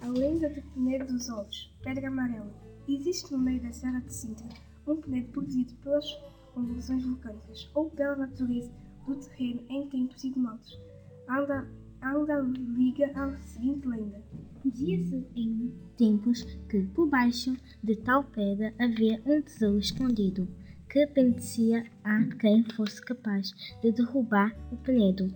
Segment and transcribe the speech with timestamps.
[0.00, 2.52] A lenda de Penedo dos Ovos, Pedra Amarela.
[2.88, 4.46] Existe no meio da Serra de Sintra
[4.86, 6.06] um penedo produzido pelas
[6.54, 8.72] convulsões vulcânicas ou pela natureza
[9.06, 10.80] do terreno em tempos ignotos.
[11.28, 11.68] Anda,
[12.02, 14.22] anda liga à seguinte lenda.
[14.64, 20.48] Dizia-se em tempos que por baixo de tal pedra havia um tesouro escondido
[20.88, 23.50] que pertencia a quem fosse capaz
[23.82, 25.28] de derrubar o penedo,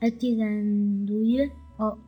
[0.00, 1.50] atirando-lhe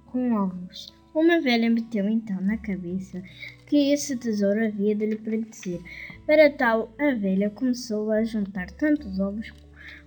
[0.07, 0.95] com ovos.
[1.17, 3.23] Uma velha meteu então na cabeça
[3.67, 5.81] que esse tesouro havia de lhe pertencer.
[6.27, 9.51] Para tal, a velha começou a juntar tantos ovos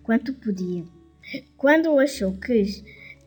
[0.03, 0.83] quanto podia.
[1.57, 2.63] Quando achou que,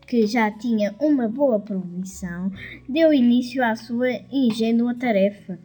[0.06, 2.52] que já tinha uma boa provisão,
[2.88, 5.58] deu início à sua ingênua tarefa.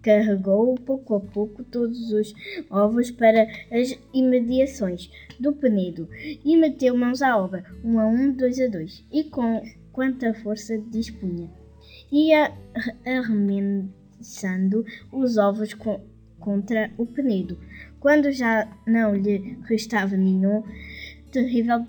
[0.00, 2.32] Carregou pouco a pouco todos os
[2.70, 3.42] ovos para
[3.72, 6.08] as imediações do penedo
[6.44, 9.60] e meteu mãos à obra, um a um, dois a dois, e com
[9.96, 11.50] quanta força dispunha.
[12.12, 12.52] Ia
[13.04, 16.00] arremessando os ovos co
[16.38, 17.58] contra o penedo.
[17.98, 20.62] Quando já não lhe restava nenhum,
[21.32, 21.84] terrível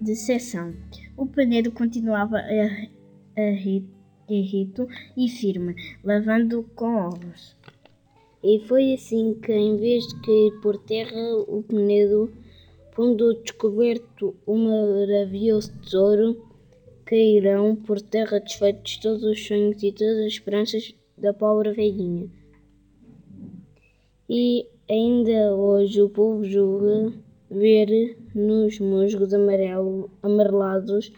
[0.00, 0.74] decepção.
[1.16, 2.38] O penedo continuava
[3.36, 7.56] errito e firme, lavando com ovos.
[8.42, 12.30] E foi assim que, em vez de cair por terra, o penedo,
[12.94, 16.53] pondo descoberto o maravilhoso tesouro,
[17.04, 22.28] cairão por terra desfeitos todos os sonhos e todas as esperanças da pobre velhinha.
[24.28, 27.12] E ainda hoje o povo julga
[27.50, 31.12] ver nos musgos amarelo, amarelados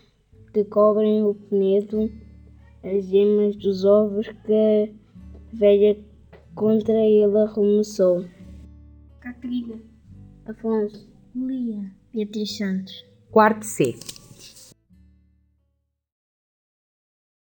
[0.52, 2.10] que cobrem o penedo
[2.82, 4.88] as gemas dos ovos que a
[5.52, 5.98] velha
[6.54, 8.24] contra ele arremessou.
[9.20, 9.80] Catarina,
[10.44, 13.04] Afonso, Lia, Beatriz Santos.
[13.30, 13.94] Quarto C.